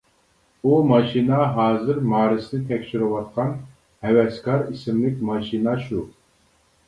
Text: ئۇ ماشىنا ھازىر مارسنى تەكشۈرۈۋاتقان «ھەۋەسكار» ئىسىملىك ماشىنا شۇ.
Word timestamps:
ئۇ 0.67 0.77
ماشىنا 0.91 1.41
ھازىر 1.57 1.99
مارسنى 2.13 2.61
تەكشۈرۈۋاتقان 2.71 3.53
«ھەۋەسكار» 4.07 4.65
ئىسىملىك 4.71 5.21
ماشىنا 5.31 5.77
شۇ. 5.85 6.01